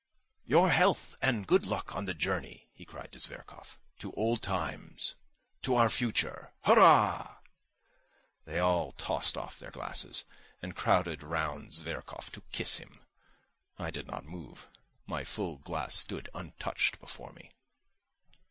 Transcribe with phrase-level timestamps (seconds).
[0.47, 3.77] "Your health and good luck on the journey!" he cried to Zverkov.
[3.99, 5.15] "To old times,
[5.61, 7.37] to our future, hurrah!"
[8.45, 10.25] They all tossed off their glasses,
[10.59, 13.01] and crowded round Zverkov to kiss him.
[13.77, 14.67] I did not move;
[15.05, 17.51] my full glass stood untouched before me.